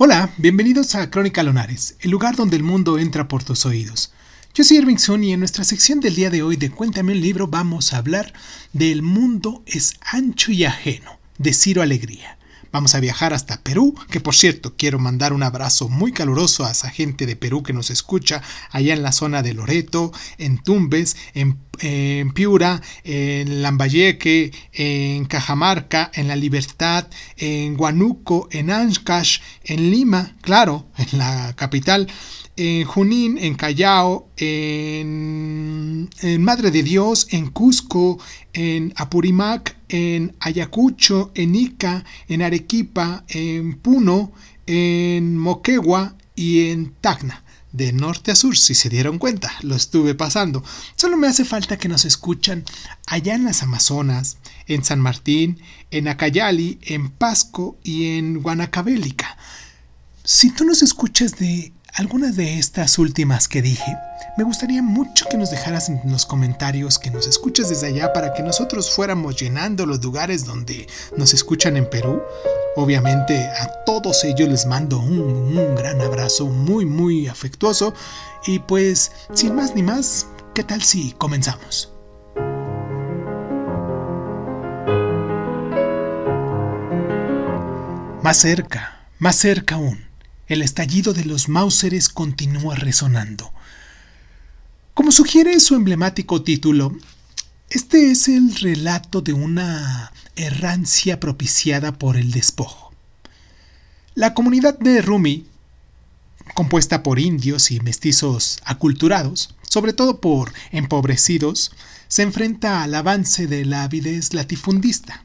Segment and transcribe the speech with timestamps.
[0.00, 4.12] Hola, bienvenidos a Crónica Lonares, el lugar donde el mundo entra por tus oídos.
[4.54, 7.20] Yo soy Irving Sun y en nuestra sección del día de hoy de Cuéntame un
[7.20, 8.32] libro vamos a hablar
[8.72, 12.38] de El mundo es ancho y ajeno, de Ciro Alegría.
[12.70, 16.72] Vamos a viajar hasta Perú, que por cierto quiero mandar un abrazo muy caluroso a
[16.72, 21.16] esa gente de Perú que nos escucha allá en la zona de Loreto, en Tumbes,
[21.32, 21.58] en,
[22.34, 27.06] Piura, en Lambayeque, en Cajamarca, en La Libertad,
[27.36, 29.38] en Huánuco, en Ancash,
[29.68, 32.08] en Lima, claro, en la capital,
[32.56, 36.08] en Junín, en Callao, en,
[36.40, 38.18] Madre de Dios, en Cusco,
[38.52, 44.32] en Apurimac, en Ayacucho, en Ica, en Arequipa, en Puno,
[44.66, 47.44] en Moquegua y en Tacna.
[47.70, 50.64] De norte a sur, si se dieron cuenta, lo estuve pasando.
[50.96, 52.64] Solo me hace falta que nos escuchan
[53.06, 59.36] allá en las Amazonas, en San Martín, en Acayali, en Pasco y en Guanacabélica.
[60.30, 63.96] Si tú nos escuchas de algunas de estas últimas que dije,
[64.36, 68.34] me gustaría mucho que nos dejaras en los comentarios que nos escuches desde allá para
[68.34, 72.20] que nosotros fuéramos llenando los lugares donde nos escuchan en Perú.
[72.76, 77.94] Obviamente a todos ellos les mando un, un gran abrazo muy muy afectuoso
[78.46, 81.90] y pues sin más ni más, ¿qué tal si comenzamos?
[88.22, 90.07] Más cerca, más cerca aún
[90.48, 93.52] el estallido de los Mauseres continúa resonando.
[94.94, 96.96] Como sugiere su emblemático título,
[97.70, 102.92] este es el relato de una errancia propiciada por el despojo.
[104.14, 105.46] La comunidad de Rumi,
[106.54, 111.72] compuesta por indios y mestizos aculturados, sobre todo por empobrecidos,
[112.08, 115.24] se enfrenta al avance de la avidez latifundista.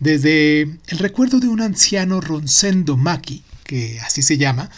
[0.00, 4.70] Desde el recuerdo de un anciano Ronsendo Maki, que así se llama,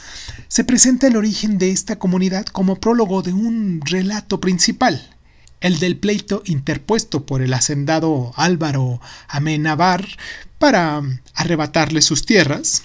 [0.49, 5.15] se presenta el origen de esta comunidad como prólogo de un relato principal,
[5.61, 10.05] el del pleito interpuesto por el hacendado Álvaro Amenabar
[10.59, 11.03] para
[11.35, 12.83] arrebatarle sus tierras.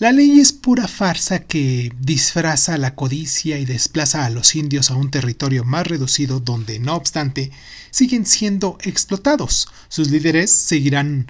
[0.00, 4.96] La ley es pura farsa que disfraza la codicia y desplaza a los indios a
[4.96, 7.52] un territorio más reducido donde, no obstante,
[7.90, 9.68] siguen siendo explotados.
[9.88, 11.26] Sus líderes seguirán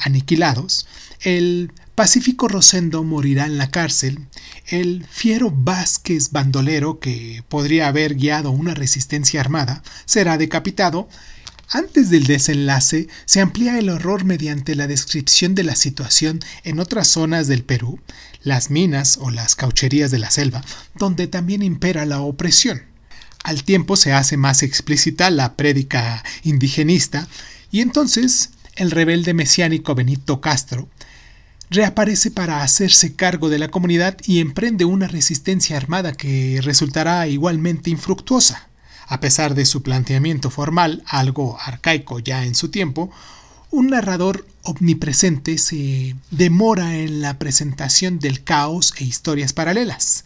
[0.00, 0.86] aniquilados.
[1.20, 4.26] El Pacífico Rosendo morirá en la cárcel,
[4.68, 11.10] el fiero Vázquez Bandolero, que podría haber guiado una resistencia armada, será decapitado.
[11.68, 17.06] Antes del desenlace, se amplía el horror mediante la descripción de la situación en otras
[17.06, 18.00] zonas del Perú,
[18.42, 22.80] las minas o las caucherías de la selva, donde también impera la opresión.
[23.44, 27.28] Al tiempo se hace más explícita la prédica indigenista,
[27.70, 30.88] y entonces el rebelde mesiánico Benito Castro
[31.70, 37.90] reaparece para hacerse cargo de la comunidad y emprende una resistencia armada que resultará igualmente
[37.90, 38.68] infructuosa.
[39.06, 43.10] A pesar de su planteamiento formal, algo arcaico ya en su tiempo,
[43.70, 50.24] un narrador omnipresente se demora en la presentación del caos e historias paralelas.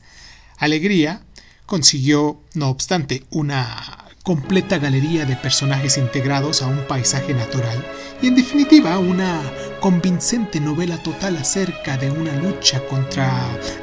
[0.56, 1.22] Alegría
[1.66, 7.84] consiguió, no obstante, una completa galería de personajes integrados a un paisaje natural
[8.22, 9.42] y en definitiva una
[9.84, 13.30] convincente novela total acerca de una lucha contra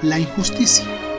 [0.01, 1.10] la injusticia.